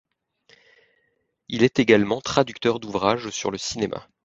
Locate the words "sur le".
3.29-3.59